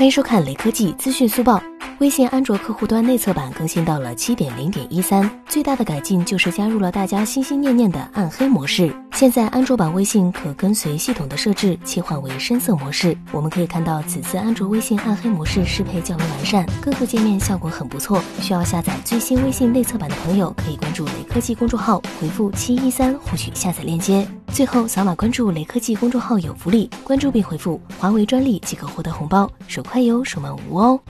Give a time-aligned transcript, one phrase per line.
[0.00, 1.62] 欢迎收看雷科技资讯速报。
[1.98, 8.96] 微信安卓客户端内测版更新到了七点零点一三，最大的改进就是加入了大家心心念念的暗黑模式。
[9.20, 13.14] 现在安卓版微信可跟随系统的设置切换为深色模式。
[13.32, 18.22] 我们可以看到，此次安卓微信暗黑模式适配较为完善，各个界面效果很不错。
[18.40, 24.26] 需要下载最新微信内测版的朋友，可以关注雷科技公众号，回复七一三获取下载链接。
[24.54, 31.00] 最后，扫码关注雷科技公众号有福利，关注并回复“华为专利”即可获得红包，手快有，手慢无哦。